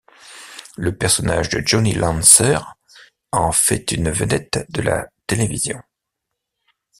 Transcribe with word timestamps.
Le 0.77 0.97
personnage 0.97 1.49
de 1.49 1.61
Johnny 1.63 1.93
Lancer 1.93 2.57
en 3.31 3.51
fait 3.51 3.91
une 3.91 4.09
vedette 4.09 4.65
de 4.69 4.81
la 4.81 5.05
télévision. 5.27 5.79